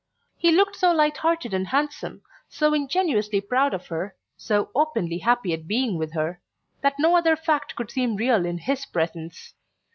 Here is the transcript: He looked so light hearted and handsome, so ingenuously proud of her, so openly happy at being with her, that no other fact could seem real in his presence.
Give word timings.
He 0.35 0.49
looked 0.51 0.77
so 0.77 0.91
light 0.91 1.17
hearted 1.17 1.53
and 1.53 1.67
handsome, 1.67 2.23
so 2.49 2.73
ingenuously 2.73 3.39
proud 3.39 3.71
of 3.75 3.85
her, 3.89 4.15
so 4.35 4.71
openly 4.73 5.19
happy 5.19 5.53
at 5.53 5.67
being 5.67 5.95
with 5.95 6.13
her, 6.15 6.41
that 6.81 6.95
no 6.97 7.15
other 7.15 7.35
fact 7.35 7.75
could 7.75 7.91
seem 7.91 8.15
real 8.15 8.43
in 8.43 8.57
his 8.57 8.83
presence. 8.87 9.53